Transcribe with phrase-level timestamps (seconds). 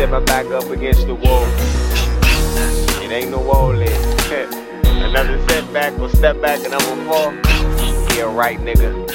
[0.00, 1.44] set my back up against the wall.
[3.04, 4.48] It ain't no wall there.
[4.84, 7.32] Another setback or step back and I'ma fall.
[8.16, 9.06] Yeah, right, nigga.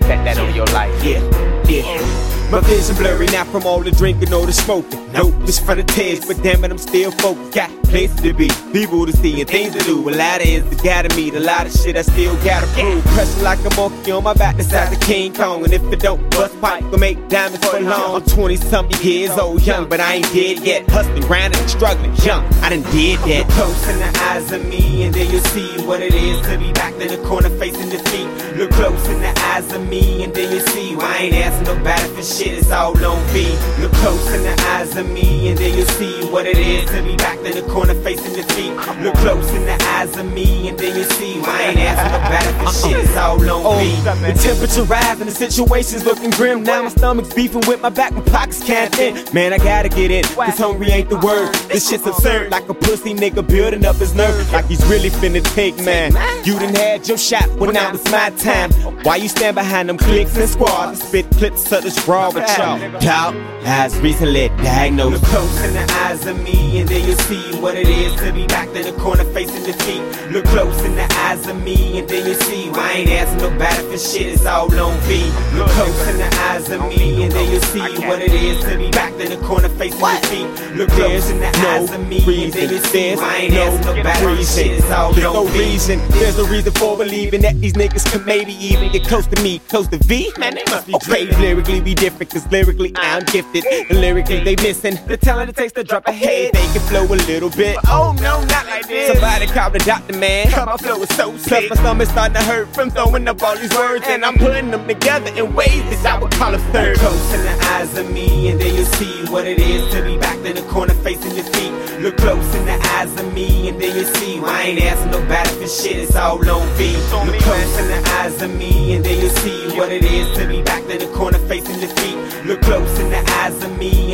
[0.00, 0.92] Bet that on your life.
[1.02, 1.22] Yeah,
[1.66, 2.50] yeah.
[2.50, 5.05] My vision blurry now from all the drinking or the smoking.
[5.16, 7.54] Nope, it's for the taste, but damn it, I'm still focused.
[7.54, 10.06] Got places to be, people to see, and things to do.
[10.06, 13.02] A lot of ends to gotta meet, a lot of shit I still gotta prove.
[13.06, 15.64] Pressing like a monkey on my back, the size of King Kong.
[15.64, 18.16] And if it don't bust pipe, gonna make diamonds for long.
[18.16, 20.90] I'm 20 something years old, young, but I ain't dead yet.
[20.90, 22.44] Hustling, grinding, and struggling, young.
[22.62, 23.48] I done did that.
[23.52, 26.72] Close in the eyes of me, and then you'll see what it is to be
[26.74, 28.28] back in the corner facing defeat.
[28.58, 31.74] Look close in the eyes of me, and then you'll see why I ain't asking
[31.74, 32.58] nobody for shit.
[32.58, 33.46] It's all on me.
[33.80, 37.02] Look close in the eyes of me, and then you'll see what it is to
[37.02, 38.70] be back in the corner facing defeat.
[39.00, 42.12] Look close in the eyes of me, and then you see why I ain't asking
[42.12, 43.04] nobody for shit.
[43.04, 43.94] It's all on me.
[44.04, 46.62] Oh, the temperature rising, the situation's looking grim.
[46.62, 49.32] Now my stomach's beefing with my back, my pockets can't fit.
[49.32, 51.54] Man, I gotta get in, cause hungry ain't the word.
[51.72, 55.42] This shit's absurd, like a pussy nigga building up his nerve, like he's really finna
[55.54, 56.12] take man.
[56.44, 58.72] You done had your shot, well now it's my time.
[59.04, 62.78] Why you stand behind them clicks and squads spit clips to the raw with y'all?
[63.00, 65.22] Doubt has recently diagnosed.
[65.22, 68.32] Look close in the eyes of me, and then you'll see what it is to
[68.32, 70.02] be back in the corner facing defeat.
[70.32, 73.38] Look close in the eyes of me, and then you'll see why I ain't asking
[73.50, 74.26] nobody for shit.
[74.34, 75.30] It's all on me.
[75.54, 78.76] Look close in the eyes of me, and then you'll see what it is to
[78.76, 80.76] be back in the corner facing defeat.
[80.76, 83.96] Look close in the eyes of me, and then you'll see why I ain't asking
[83.96, 84.66] nobody for shit.
[84.78, 85.58] It's all There's no me.
[85.58, 89.42] reason, there's no reason for believing that these niggas can maybe even get close to
[89.42, 90.32] me, close to V.
[90.38, 91.26] Man, they must be okay.
[91.38, 93.64] Lyrically, we different, cause lyrically I'm gifted.
[93.66, 96.52] And lyrically, they missing the talent it takes to drop a head.
[96.52, 97.76] They can flow a little bit.
[97.88, 99.12] Oh no, not like this.
[99.12, 100.50] Somebody call the doctor, man.
[100.50, 101.70] My flow is so sick.
[101.70, 104.04] My stomach's starting to hurt from throwing up all these words.
[104.08, 106.98] And I'm putting them together in ways that I would call absurd.
[106.98, 110.16] Close in the eyes of me, and then you'll see what it is to be
[110.18, 111.72] back in the corner facing defeat.
[112.00, 115.10] Look close in the eyes of me, and then you'll see why I ain't asking
[115.12, 115.96] nobody for shit.
[115.96, 116.94] It's all on me.
[116.94, 120.46] Look close in the eyes of me, and then you'll see what it is to
[120.46, 122.16] be back in the corner facing defeat.
[122.44, 124.05] Look close in the eyes of me,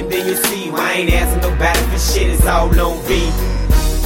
[1.02, 2.30] ain't asking nobody for shit.
[2.30, 3.30] It's all on me.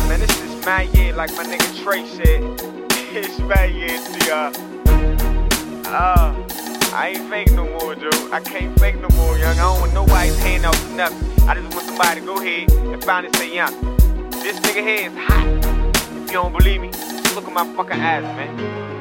[0.08, 2.42] Man, this is my year, like my nigga Trey said.
[3.16, 3.96] It's my year
[4.26, 4.52] y'all.
[5.86, 6.34] Uh,
[6.92, 8.10] I ain't fake no more, Joe.
[8.30, 9.58] I can't fake no more, young.
[9.58, 11.48] I don't want nobody's hand out for nothing.
[11.48, 13.72] I just want somebody to go ahead and finally say, young,
[14.30, 15.46] this nigga here is hot.
[16.14, 18.95] If you don't believe me, just look at my fucking eyes, man.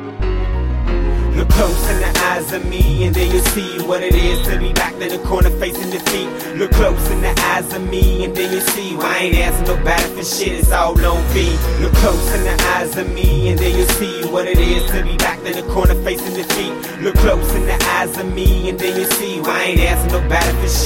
[1.36, 4.58] Look close in the eyes of me, and then you'll see what it is to
[4.58, 6.30] be back in the corner facing defeat.
[6.56, 9.68] Look close in the eyes of me, and then you'll see why I ain't asking
[9.68, 10.60] nobody for shit.
[10.60, 11.52] It's all on me.
[11.82, 15.04] Look close in the eyes of me, and then you'll see what it is to
[15.04, 16.74] be back in the corner facing defeat.
[17.02, 20.14] Look close in the eyes of me, and then you'll see why I ain't asking
[20.14, 20.85] nobody for shit.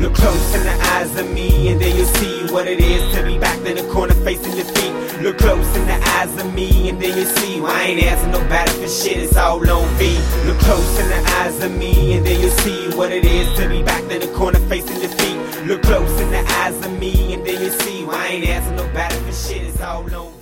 [0.00, 3.22] Look close in the eyes of me, and then you'll see what it is to
[3.22, 4.92] be back in the corner facing defeat.
[5.20, 8.32] Look close in the eyes of me, and then you'll see why I ain't asking
[8.32, 9.18] nobody for shit.
[9.18, 10.16] It's all on me.
[10.46, 13.68] Look close in the eyes of me, and then you'll see what it is to
[13.68, 15.36] be back in the corner facing defeat.
[15.66, 18.76] Look close in the eyes of me, and then you'll see why I ain't asking
[18.76, 19.64] nobody for shit.
[19.64, 20.39] It's all on me.